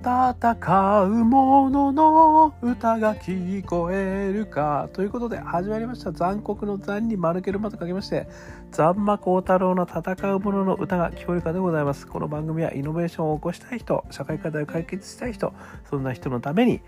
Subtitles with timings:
[0.00, 4.88] 戦う者の歌が聞こえるか。
[4.94, 6.10] ということで始まりました。
[6.10, 8.26] 残酷の残に丸けるまと書きまして、
[8.70, 12.06] 残魔高太郎の戦う者の歌が聞こえるかでございます。
[12.06, 15.52] この番組はイノベーションを起こしたい人、社会課題を解決したい人、
[15.90, 16.80] そんな人のために、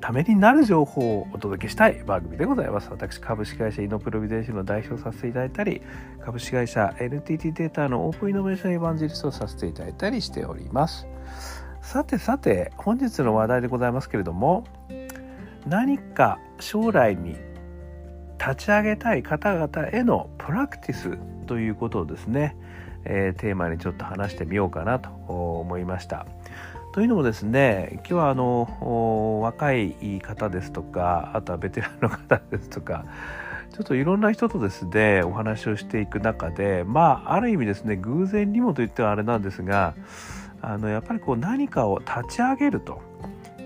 [0.00, 2.90] ためになる情報をお届けしたい番組でございます。
[2.92, 5.82] 私、株式会社イノプロビデンシンの代表させていただいたり、
[6.24, 11.08] 株式会社 NTT データのオープンイノベーションエヴァンジェリストをさせていただいたりしております。
[11.86, 14.64] さてさて本日の話題でございますけれども
[15.68, 17.36] 何か将来に
[18.40, 22.56] 立ち上げたい方々へのプラクティスということをですね、
[23.04, 26.26] えー、テーマにちょっと話してみようかなと思いました。
[26.92, 33.04] というのもですね今日はあの若い方ですとかあとはベテランの方ですとか
[33.72, 39.94] ちょっといろんな人とですねお話をしていく中でまあある意味ですね偶然にもといってはあれなんですが
[40.62, 43.00] あのやっぱりこう何かを立ち上げると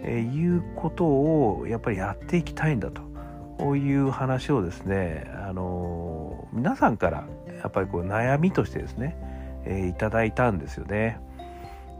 [0.06, 7.26] いうことをやっぱりやっていきたいんだという話をですねあの皆さんから
[7.62, 9.16] やっぱりこう悩みとしてですね、
[9.66, 11.20] え、いただいたんですよね。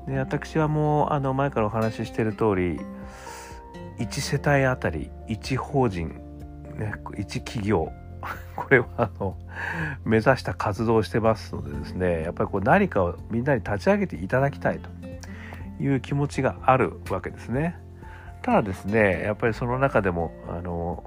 [0.06, 2.80] で私はもうあの前からお話ししている通り
[3.98, 6.08] 1世帯あたり1法人、
[6.77, 7.92] ね、1企業
[8.56, 9.36] これはあの
[10.04, 14.90] 目指した活動をしてますのでですねやっぱりこう何かをみんなに立ち上げていただきたいと
[15.82, 17.76] いう気持ちがあるわけですね。
[18.42, 21.04] ただですねやっぱりその中でもあの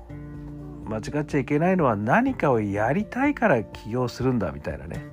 [0.85, 5.03] 間違っちゃいけないのは何かをやりたいから起業するんだみたいなね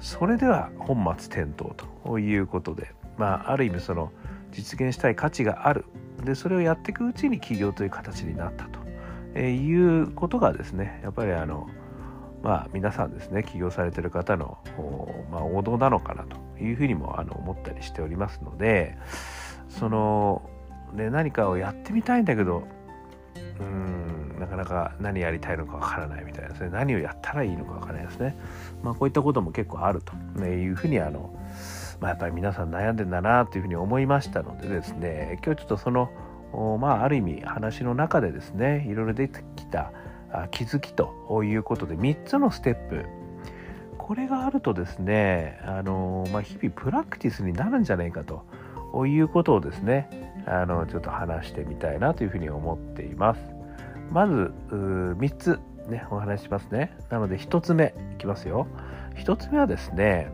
[0.00, 4.12] それでは本末転倒ということでまあある意味その
[4.52, 5.86] 実現したい価値がある
[6.24, 8.85] でそれをやっていくうちに起業という形になったと
[9.36, 11.68] えー、いうことがですねやっぱりあの
[12.42, 14.58] まあ皆さんですね起業されてる方の、
[15.30, 18.96] まあ、王道なのかなというふうにもあの思ったりしておりますので
[19.68, 20.48] その、
[20.94, 22.66] ね、何かをやってみたいんだけど
[23.60, 28.36] うんなかなか何やりたいのかわからないみたいなですね何をやったらいいのかわからないですね、
[28.82, 30.14] まあ、こういったことも結構あると
[30.44, 31.38] いうふうにあの、
[32.00, 36.10] まあ、やっぱり皆さん悩んでんだなというふうに思いましたのでですね今日ちょっとその
[36.52, 39.92] まあ、ある意味話の中でですねいろいろ出てきた
[40.50, 43.04] 気づきということで3つのステップ。
[43.98, 48.44] これがあるとですねあの、まあ、日々プラクティスになるんじゃないかと
[49.06, 53.40] いうことをですねあのちょっと話してみたいなというふうに思っています。
[54.12, 55.58] まず3つ
[55.88, 56.96] ねお話ししますね。
[57.10, 58.68] なので1つ目いきますよ。
[59.16, 60.30] 1つ目はですね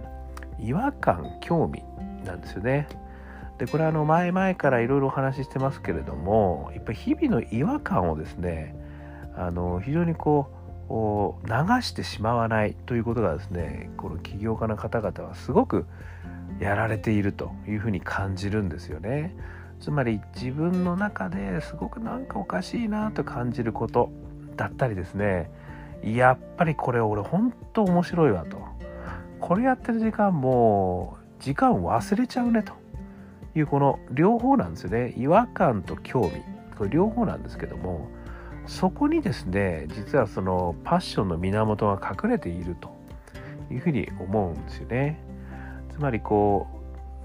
[0.58, 1.82] 違和感興味
[2.26, 2.88] なんですよね。
[3.62, 8.74] でこれはあの前々からいろいろお話ししてますけれどもやっぱり日々の違和感をですね
[9.36, 10.50] あの非常にこ
[10.90, 11.52] う流
[11.82, 15.86] してしまわないということがですねこの起業家の方々はすごく
[16.58, 19.36] やられているというふうに感じるんですよね。
[19.78, 24.10] つまり自分の中ですごくなんかおかしいなと感じること
[24.56, 25.50] だったりですね
[26.02, 28.58] やっぱりこれ俺本当面白いわと
[29.40, 32.81] これやってる時間も時間忘れちゃうねと
[33.54, 35.14] いうこの両方なんですよね。
[35.16, 36.42] 違和感と興味。
[36.76, 38.08] これ両方なんですけども
[38.66, 42.90] そこにですね実はそのパッションの源が隠れていると
[43.70, 45.22] いうふうに思うんですよね。
[45.90, 46.66] つまりこ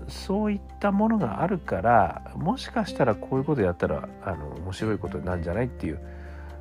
[0.06, 5.66] うそういったものがあるからもしかしたらこういうことやったらあの面白いことなんじゃない？
[5.66, 6.00] っていう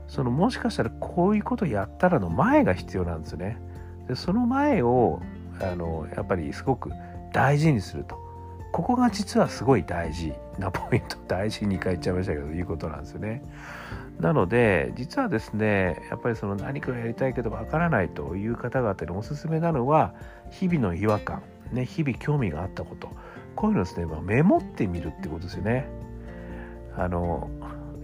[0.09, 3.59] そのもしかしたらこういうことやったらの前が必要なんですよね。
[4.09, 5.21] でその前を
[5.61, 6.91] あのやっぱりすごく
[7.33, 8.26] 大事にすると。
[8.77, 13.43] ここが実はすごい大事なポイント大事に2回言っちゃいましたけどいうことなんですよね。
[14.21, 20.13] なので実はですねやっぱりその何かをやりたいけどわからないという方々におすすめなのは
[20.51, 21.43] 日々の違和感、
[21.73, 23.09] ね、日々興味があったこと
[23.55, 25.89] こういうのですね、まあ、メモってみるってことですよね。
[26.99, 27.49] あの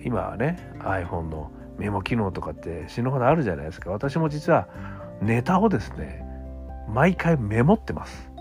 [0.03, 4.69] 今はね iPhone のメモ機能とかって死ぬほどあるじゃないですか私も実は
[5.21, 6.25] ネタをですね
[6.88, 8.31] 毎回メモってます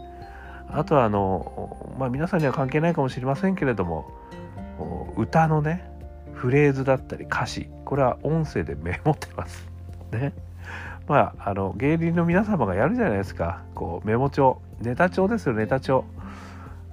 [0.73, 4.11] あとはあの、まあ、皆さんには関係ないかもしれませんけれども
[5.17, 5.89] 歌のね
[6.33, 9.69] フレーズだったり歌詞これは音声でメモってます。
[10.11, 10.33] ね。
[11.07, 16.05] まああの芸人の皆様がやるじゃないですかこうメモ帳ネタ帳ですよネタ帳。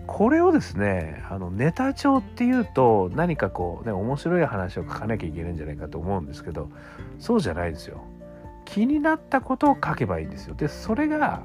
[0.07, 6.69] これをですねあのネタ帳っていうと何かこうね面白い話を書かなきゃいけないんじゃないかと思うんですけど
[7.19, 8.03] そうじゃないですよ。
[8.65, 10.55] 気になったことを書けばいいんですよ。
[10.55, 11.43] でそれが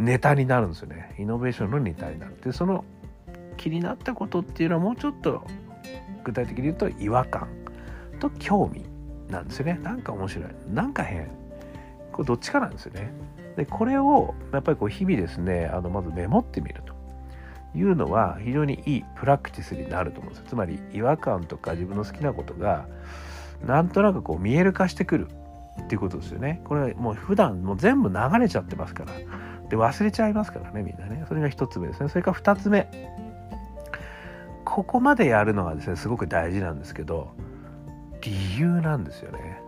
[0.00, 1.14] ネタになるんですよね。
[1.18, 2.84] イノベーションのネタになるでその
[3.58, 5.46] 気になったことっていうのはもうちょっと
[6.24, 7.48] 具体的に言うと違和感
[8.18, 8.86] と興味
[9.28, 9.78] なんですよね。
[9.82, 10.48] なんか面白い。
[10.72, 11.28] なんか変。
[12.12, 13.12] これどっちかなんですよね。
[13.56, 16.98] でこれをやっぱりこう日々ですねあのまずメモってみると。
[17.72, 22.88] いうのは非常にいいプラクティスになると思うんですつまり違和感とか自分の好きなことが
[23.64, 25.28] なんとなくこう見える化してくる
[25.80, 26.60] っていうことですよね。
[26.64, 29.12] これもう普段もう全部流れちゃってますから。
[29.70, 31.24] で忘れちゃいますからねみんなね。
[31.28, 32.08] それが1つ目ですね。
[32.08, 32.90] それから2つ目。
[34.64, 37.32] ここまでやるのがですねすごく大事なんですけど
[38.20, 39.62] 理由なんですよね。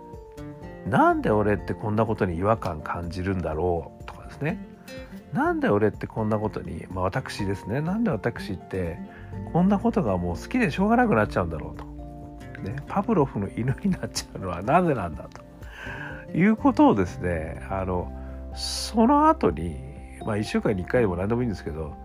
[0.87, 4.67] なんで俺ってこんなことに違和感感じるんだろうとかですね。
[5.33, 7.81] なんで俺ってこんなことに、まあ、私ですね。
[7.81, 8.99] なんで私って
[9.53, 11.85] こんなことがもう好きでしょうがなくなっちゃうんだろうと、
[12.69, 15.43] ね、パブロフの犬になっちゃうのは なぜなんだと。
[16.37, 18.11] いうことをですねあの
[18.55, 19.92] その後に、
[20.25, 21.97] まあ、1週間に1回でも何でもいいんですけど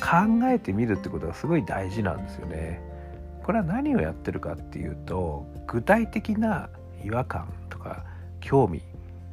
[0.00, 2.80] 考えてみるってことがすごい大事なんですよね。
[3.42, 6.68] これは何をやってるかっていうと具体的な
[7.02, 8.04] 違和感とか
[8.40, 8.82] 興味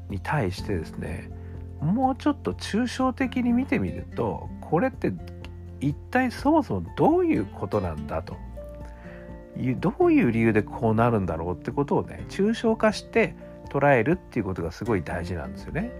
[0.09, 1.29] に対してですね
[1.81, 5.11] もうちょっと抽象的に見てみるとこれって
[5.81, 8.37] 一体そもそもどういうことなんだと
[9.79, 13.35] どういう理由でこうなるんだろうってことをね抽象化して
[13.69, 15.91] 捉えるっていうことがすごい大事なんですよね。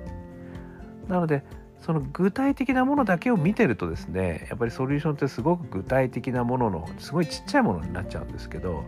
[1.08, 1.44] なので
[1.82, 8.84] その具体的なものだけを見てるとですねやっぱりソリューションってすごく具体的なもののすごいちっちゃいものになっちゃうんですけど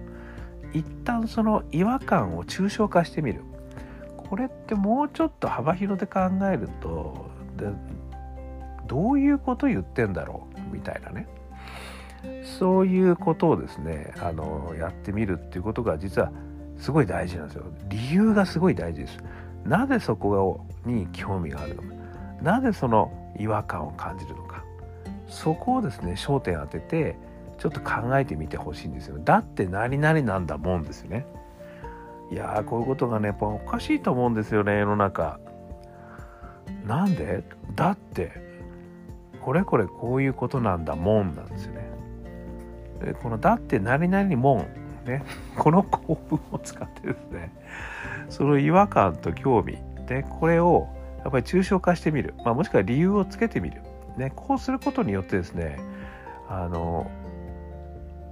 [0.74, 3.44] 一旦その違和感を抽象化してみる。
[4.18, 6.19] これってもうちょっと幅広で考
[6.51, 7.68] えるとで
[8.88, 10.75] どういうこと言ってんだろう？
[10.75, 11.28] みたいなね。
[12.60, 16.31] そういうことをですねあのやってみるっていうことが実は
[16.78, 17.63] すごい大事なんですよ。
[17.88, 19.18] 理由がすごい大事です。
[19.63, 21.96] なぜそこに興味があるのか。
[22.42, 24.63] なぜその違和感を感じるのか。
[25.28, 27.16] そこをですね焦点当てて
[27.57, 31.25] ちょっと考えてみてほしいんですよだって何々なんだもんですよね。
[32.31, 35.39] いやーこういうことがねやっぱおかしいと思うんですよね世の中。
[36.86, 37.44] なんで？
[37.75, 38.31] だって
[39.42, 41.90] これこれこういうことなんだもんなんですよね。
[43.01, 44.68] でこの「だって何々もん」
[45.06, 45.24] ね
[45.57, 47.51] この構文を使ってですね
[48.30, 50.88] その違和感と興味でこれを
[51.24, 53.81] やっぱり抽象化してみる、まあ、もしくは理由をつけてみる、
[54.18, 55.80] ね、こうすることによってですね
[56.48, 57.10] あの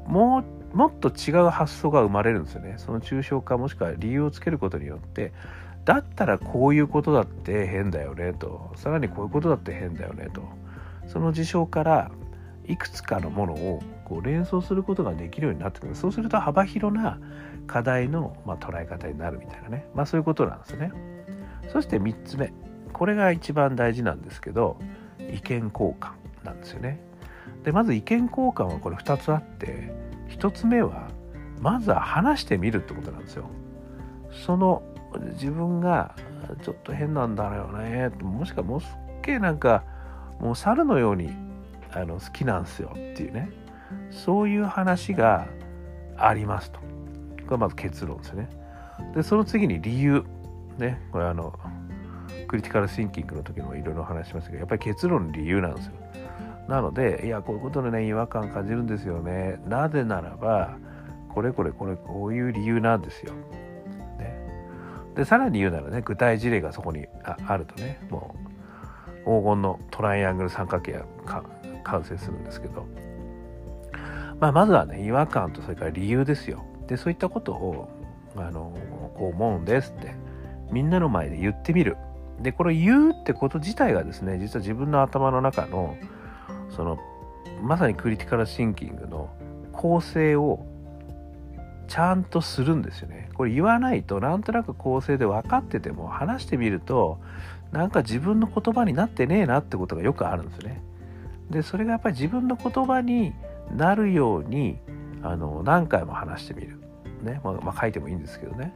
[0.07, 0.43] も
[0.73, 2.75] うもっと違う発想が生まれるんですよね。
[2.77, 5.31] その抽象化もしくは理由をつけることによって。
[5.85, 8.71] だったらこういうことだって変だよねと。
[8.75, 10.41] さらにこういうことだって変だよねと。
[11.07, 12.11] その事象から
[12.65, 15.95] いくつかのものをこう連想することができるようになってくる。
[15.95, 17.19] そうすると幅広な
[17.67, 19.87] 課題の、ま、捉え方になるみたいなね。
[19.93, 20.91] まあそういうことなんですね。
[21.71, 22.51] そして3つ目。
[22.95, 24.77] これが一番大事なんですけど
[25.19, 26.11] 意見交換
[26.45, 27.01] なんですよね
[27.65, 29.91] でまず意見交換はこれ2つあって
[30.29, 31.09] 1つ目は
[31.59, 33.49] まずは話してみるってことなんですよ。
[34.45, 34.83] その
[35.33, 36.15] 自分が
[36.61, 39.83] ちょっと変なんだよねもしくはもうすっげえなんか
[40.39, 41.29] もう猿のように
[41.91, 43.49] あの好きなんすよっていうね
[44.11, 45.47] そういう話が
[46.17, 46.79] ありますと。
[47.47, 48.49] これまず結論ですね。
[49.13, 50.23] でその次に理由
[50.77, 51.57] ねこれあの
[52.45, 55.93] クリティカルシンキングの時もいろいろ話しましたけどやっぱり結論の理由なんですよ。
[56.67, 60.77] なのでいやこういうことでね違和感感じるんですよねなぜならば
[61.29, 63.33] これこれこれこういう理由なんですよ。
[64.17, 68.55] ね、でさらに言うならね具体事例がそこにあるとねもう
[69.25, 70.93] 黄金のトライアングル三角形
[71.25, 71.43] が
[71.83, 72.85] 完成するんですけど、
[74.39, 76.63] まあ、まずはね違和感とそれから理由ですよ。
[76.87, 77.89] でそういったことを
[78.37, 78.73] あの
[79.15, 80.15] こう思うんですって
[80.71, 81.97] みんなの前で言ってみる。
[82.41, 85.97] でこれ言うってこと自体がですね実は自分の頭の中の
[86.75, 86.99] その
[87.61, 89.29] まさにクリティカルシンキングの
[89.71, 90.65] 構成を
[91.87, 93.29] ちゃんとするんですよね。
[93.35, 97.19] これ言わないとなんとなく構成で分かってても話してみると
[97.71, 100.81] なんか自分の言葉になってねえなってことがよくあるんですね。
[101.49, 103.33] でそれがやっぱり自分の言葉に
[103.71, 104.79] なるように
[105.21, 106.79] あの何回も話してみる。
[107.21, 108.73] ねまあ、まあ、書いてもいいんですけどね。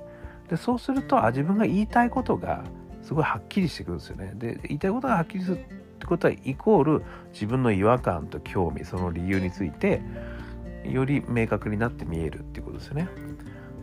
[0.49, 2.63] でそうするとあ自分が言いたいことが
[3.01, 4.33] すごいはっきりしてくるんですよね。
[4.35, 5.59] で言いたいことがはっきりするっ
[5.99, 7.03] てことはイコール
[7.33, 10.01] 自分の違和感と興味その理由について
[10.85, 13.09] より明確になって見えるっていうことですよね。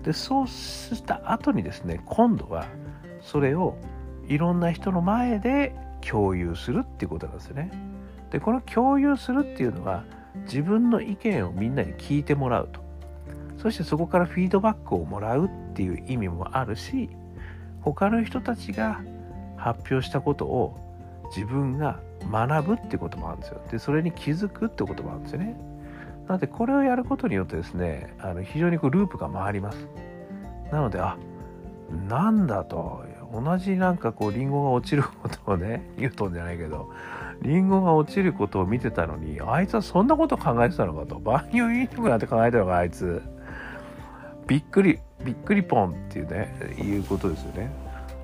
[0.03, 2.67] でそうした後にですね今度は
[3.21, 3.77] それを
[4.29, 7.71] いろんな人の前で共有するっていうことなんですよね。
[8.31, 10.05] でこの共有するっていうのは
[10.45, 12.81] 自分の意見をみんなに聞いてもらうと
[13.59, 17.09] そしてそこからフィードバックをもらうっていう意味もあるし
[17.93, 19.01] 他の人たちが
[19.57, 20.77] 発表したことを
[21.35, 22.01] 自分が
[22.31, 23.61] 学ぶってこともあるんですよ。
[23.71, 25.57] で、それに気づくってこともあるんですよね。
[26.27, 29.89] なので、これをやることによってですね、あの非常にこうループが回ります。
[30.73, 31.17] なので、あ、
[32.09, 36.91] なんだと、同じなんかこう、リンゴが落ちることをね、 言うとんじゃないけど、
[37.43, 43.23] リンゴが落ちることを見てたのにあいつはそんなこと考えてたのかと万有引力なんて考えてたのかあいつ
[44.47, 47.71] びっくりびっくりポンっていうねいうことですよね。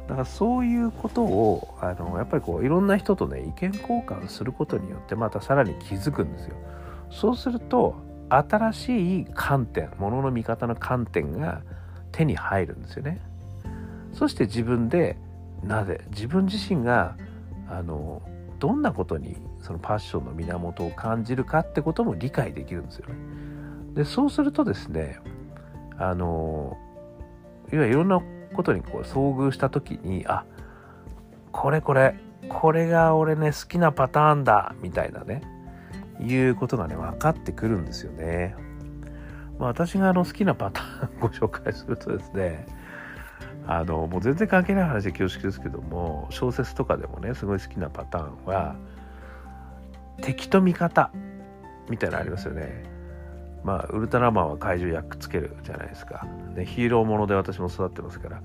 [0.09, 6.57] だからそういうことをあのやっぱりこういろんな人とね意見交換することによってまたさらに気づくんですよ。
[7.11, 7.95] そうすると
[8.29, 11.63] 新しい観点ものの見方の観点が
[12.11, 13.21] 手に入るんですよね。
[14.13, 15.17] そして自分で
[15.63, 17.17] なぜ自分自身が
[17.69, 18.23] あの
[18.59, 23.15] どんなことにそのパッションの源を感じるかってことも理解できるんですよね。
[23.95, 25.19] でそうするとですね
[26.03, 26.77] あの
[27.73, 28.21] いわゆるいろんな
[28.55, 30.45] ことにこう遭遇した時にあ
[31.53, 32.17] これこれ
[32.49, 35.43] これが俺ね好きなパターンだみたいなね
[36.21, 38.55] いうことがね分かってくるんですよね。
[39.59, 42.67] まあ、私があの好きなパターン ご紹介するとですね
[43.67, 48.75] あのもう全然関係ない話で恐縮ですけども小説とかでもねすごい好きなパターンは
[50.21, 51.11] 敵と味方
[51.89, 52.83] みたいなのありますよね。
[53.65, 56.27] まあウルトラマンは怪獣やっつけるじゃないですか。
[56.55, 58.43] でヒーローもので私も育ってますから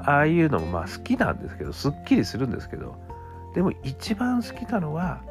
[0.00, 2.96] ああいうのもまあ好きなんですけどすっきりするんですけど
[3.54, 5.22] でも一番好きなのは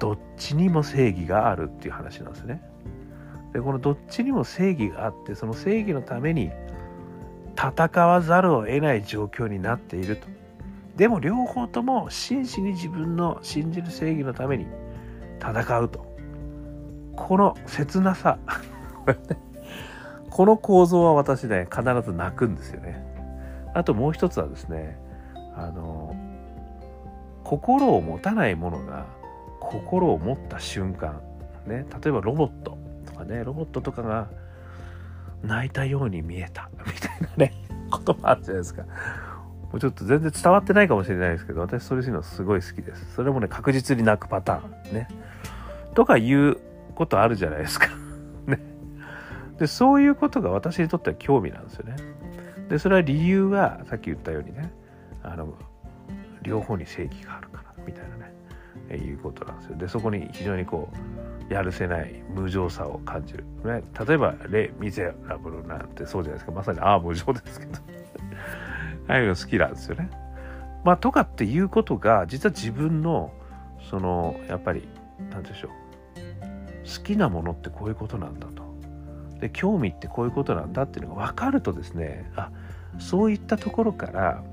[0.00, 2.62] どっちにも正義があるっていう話なんですね。
[3.52, 6.50] でこのどっちにも正義があってその正義のために
[7.56, 10.26] 戦わざるを得ない状況になっていると
[10.96, 14.66] でも両方とも真摯に自分の信じる正義のために
[15.40, 16.13] 戦うと
[17.16, 18.38] この切なさ。
[20.30, 23.04] この構造は私ね必ず泣くんですよね。
[23.72, 24.98] あともう一つはですね
[25.54, 26.16] あの
[27.44, 29.06] 心を持たないものが
[29.60, 31.20] 心を持った瞬間。
[31.66, 34.28] ね例えばロボットとかねロボットとかが
[35.42, 36.68] 泣いたように見えた。
[36.84, 37.52] みたいなね
[37.90, 38.82] こともあるじゃないですか。
[38.82, 38.88] も
[39.74, 43.14] うちょっと全然伝わってないかもしれないですけど私それするのすごい好きです。
[43.14, 44.94] それもね確実に泣くパターン。
[44.94, 45.08] ね。
[45.94, 46.56] とかいう
[46.94, 47.88] ことあるじゃないですか。
[48.46, 48.60] ね。
[49.58, 51.96] でそういうことが私にとっては興味なんですよね。
[52.68, 54.72] でそれは理由はさっき言ったようにね
[55.22, 55.54] あの
[56.42, 58.34] 両方に正義があるからみたいなね
[58.96, 59.76] いうことなんですよ。
[59.76, 60.90] でそこに非常にこ
[61.50, 66.52] うやるせない無情さを感じる、ね、例えば「レ・ミゼラブル」なんてそうじゃないですか。
[66.52, 67.78] まさにああ無情ですけど。
[69.08, 70.10] ああいうの好きなんですよね。
[70.84, 73.32] まあとかっていうことが実は自分の
[73.90, 74.88] そのやっぱり
[75.30, 75.70] 何でしょう。
[76.84, 78.62] 好きなものってこういうことなんだと
[79.40, 82.50] で興味ってこういうことなんだっていうのが分かるとですねあ
[82.98, 84.44] そういったところから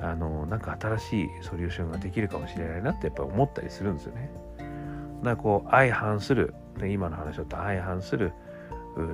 [0.00, 4.30] あのなんか新しいソリューションができるかもしれないなってやっぱ思ったりするんですよね。
[4.58, 8.32] だからこう相反する、ね、今の話だと相反する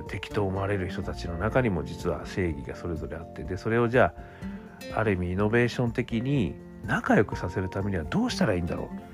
[0.07, 4.13] 敵と思われる人たちの中にも実は正義がそれぞれあってでそれをじゃ
[4.95, 9.08] あある意味イノベーション的に仲良くさせるためにはどうしたらいいんだろう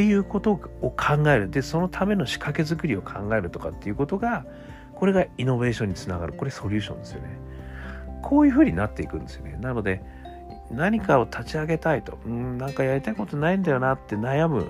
[0.00, 0.56] っていうことを
[0.90, 1.50] 考える。
[1.50, 4.46] でそのための仕掛け作りを考えるとかっていうことが
[4.94, 6.32] これがイノベーションにつながる。
[6.32, 7.38] これソリューションですよね。
[8.22, 9.58] こういうふうになっていくんですよね。
[9.60, 10.02] なので
[10.70, 12.18] 何かを立ち上げたいと。
[12.24, 14.64] うんなんかやりたいことないんだよなって悩む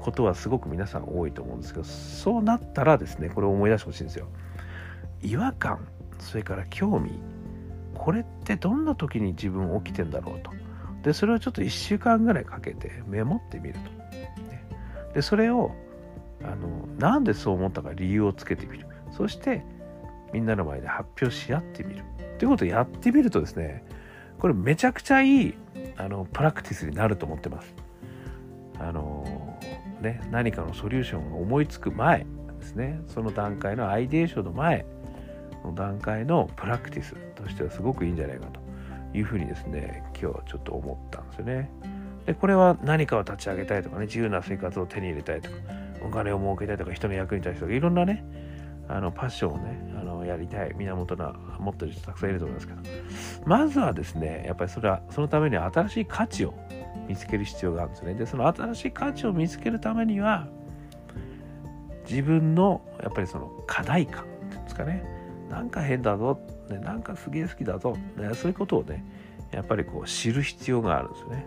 [0.00, 4.28] ことはすごく皆さん多いと思うんですけどそうなったらですねこれを思い出してほしいんですよ。
[5.20, 5.88] 違和感
[6.20, 7.10] それから興味
[7.92, 10.52] これってどんな時に自分起きてんだろうと。
[11.02, 13.97] でそれをちょっと1週間ぐらいかけてメモってみると、
[15.14, 15.74] でそれを
[16.42, 18.86] あのなんでそう思ったか理由をつけてみる。
[19.10, 19.64] そして
[20.32, 22.04] みんなの前で発表し合ってみる。
[22.38, 23.84] ということをやってみるとですね
[24.38, 25.54] これめちゃくちゃいい
[25.96, 27.74] あのプラクティスになると思ってます。
[28.78, 29.58] あの
[30.00, 32.26] ね何かのソリューションが思いつく前
[32.60, 33.00] ですね。
[33.08, 34.86] その段階のアイデーションの前
[35.64, 38.60] の段階のプラクティスとしてはすごくいいんじゃないかと
[39.16, 41.70] いうふうにですね今日ちょっと思ったんですよね。
[42.28, 45.56] でこれは何かを立ち上げたいとかね自由な生活を手に入れたいとか
[46.02, 48.22] お金を儲けたいとか人の役に立つとかいろんなね
[48.86, 52.80] あのパッションをねあのやりたい源な持ってる人たくさんいると思いますけど。
[53.46, 56.52] まずはですねやっぱりそれはそのためには新しい価値を
[57.08, 58.12] 見つける必要があるんですね。
[58.12, 60.48] でその新しい価値を見つけるためには
[62.06, 65.02] 自分のやっぱりその課題感っていうんですかね。
[65.48, 69.02] なんか変だぞ、ね、なんかすげえ好きだぞ、ね、そういうことをね
[69.50, 71.46] やっぱりこう知る必要があるんですよね。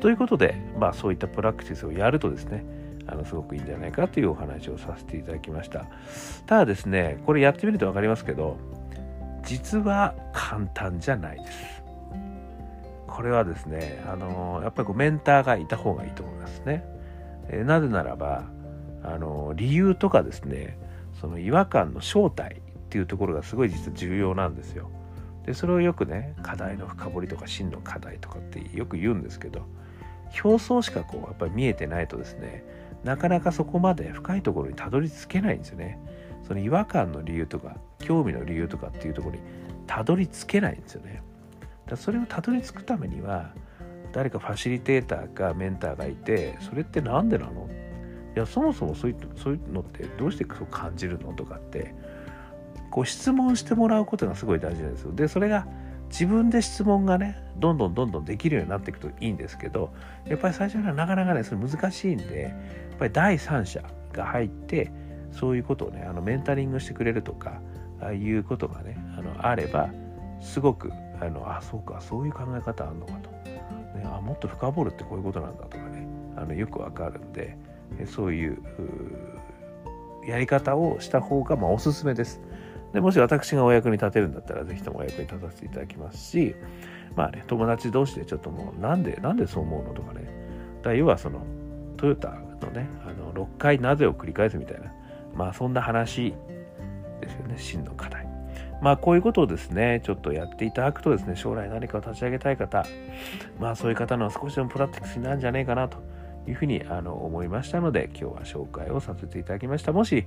[0.00, 2.64] ということで、まあ、そういったプラクティスをやるとですね
[3.06, 5.86] あのすごくいいんじゃないかというお話をさせていただきました。
[6.46, 8.56] ただですねこれやってみると分かりますけど
[9.44, 11.80] 実は簡単じゃないです。
[13.06, 16.84] これはですねあのやっぱりこうメンターがいた方がいいと思いますね、
[17.48, 18.44] えなぜならば
[19.02, 20.78] あの理由とかですね
[21.20, 24.90] その違和感の正体っていうところがすごい実は重要なんですよ。
[25.44, 29.66] でそれをよくね課題の深掘りとか真の課題とかってよく言うんですけど
[30.44, 32.64] 表層しかこうやっぱり見えてないとですね
[33.04, 35.98] なかなかそこまで深いところにたどり着けないんですよね。
[36.46, 39.42] その違和感の理由とか興味の理由とかっていうところに
[39.86, 41.22] たどり着けないんですよね。
[41.86, 43.54] だそれをたどり着くためには
[44.12, 47.68] 誰かファシリテーターかメンターがいてそれって何でなの？
[48.36, 51.94] いやそもそもそういうのってどうしてそう感じるのとかって
[52.90, 55.12] こう質問してもらうことがすごい大事なんですよ。
[55.12, 55.66] でそれが
[56.10, 59.92] 自分で質問がねどんどんどんどんできるようになっていくといいんですけど
[60.26, 64.92] やっぱり最初にはなかなかねそれ難しいんでやっぱり第三者が入って
[65.32, 67.60] そういうことをねあのメンタリングしてくれるとか
[68.00, 69.90] ああいうことがねあのあれば
[70.40, 73.62] すごくあのあそうかそういう考え方あるのかと、ね、
[74.04, 77.56] あもっと深掘るってこういうことなんだとかねあのよくわかるんで
[78.06, 78.58] そういう
[80.26, 82.40] やり方をした方がまあおすすめです。
[82.92, 86.54] でもし私がお役に立てるんだったら、ぜひともお役に立たせていただきますし、
[87.16, 90.28] まあね、友達同士でちょっともう、なんで、なんでそう思うのとかね。
[90.82, 91.44] だ要はその、
[91.96, 92.30] トヨタ
[92.60, 94.92] のね、あの、6回なぜを繰り返すみたいな、
[95.34, 96.34] まあそんな話
[97.20, 98.26] ですよね、真の課題。
[98.80, 102.84] まあこういうことをですね、ちょっとやっていただくとですね、将来何かを立ち上げたい方、
[103.58, 105.98] まあそういう方の少しでもプラクティクスになるんじゃないかなと
[106.48, 109.92] いうふうにあの思いましたので、今日は紹介をさせていただきました。
[109.92, 110.26] もし、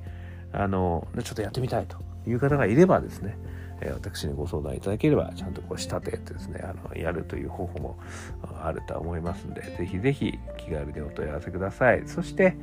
[0.51, 3.38] あの、ちょっとやってみたいという方がいればですね、
[3.82, 7.98] え私にご相談いただければ、ちゃんとこう仕立ててですね、あのやるという方法も
[8.62, 12.03] あると思いますので、ぜひぜひ気軽にお問い合わせください。
[12.06, 12.56] そして、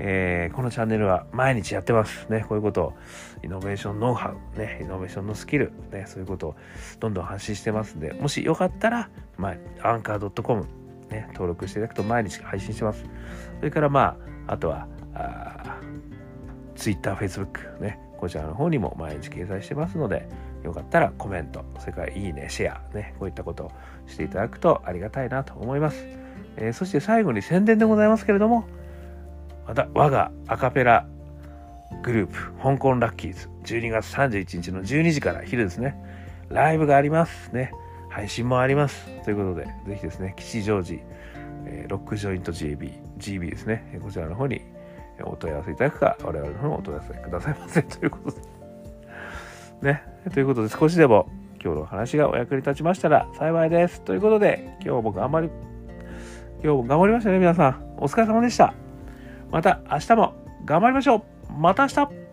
[0.00, 2.30] えー、このチャンネルは毎日やってます。
[2.30, 2.92] ね、こういうことを、
[3.42, 6.56] イノベーションノウハウ、ね、イノベーションのスキル、ね、そういうことを
[7.00, 10.64] どんどん発信してますんで、もしよかったら、ま、アンカー .com、
[11.10, 13.04] ね、登録していただくと毎日配信してます。
[13.58, 15.80] それからまあ、あとは、あ
[16.76, 20.28] Twitter、Facebook、ね、こちらの方にも毎日掲載してますので、
[20.64, 23.72] よかったらコメント、それからいいね、シェア、ね、こういったことを
[24.06, 26.04] していただくとありがたいなと思います。
[26.56, 28.66] えー、そして最後に宣伝でございますけれども、
[29.66, 31.06] また我がアカペラ
[32.02, 35.96] グループ、香港ラッキーズ、12月31日の12時から昼ですね、
[36.48, 37.72] ライブがありますね。
[38.10, 39.06] 配信もあります。
[39.24, 41.00] ということで、ぜひですね、吉祥寺、
[41.66, 44.62] えー、ロックジョイント JB、GB ですね、こちらの方に
[45.24, 49.92] お問い合わせいただくか、我々の方もお問い合わせくださいませ ということで。
[49.92, 50.02] ね。
[50.32, 51.28] ということで、少しでも
[51.62, 54.02] 今日の話がお役に立ちましたら幸いです。
[54.02, 55.50] ということで、今日も頑張り、
[56.62, 57.94] 今日も頑張りましたね、皆さん。
[57.98, 58.74] お疲れ様でした。
[59.50, 61.52] また明日も頑張りましょう。
[61.52, 62.27] また明日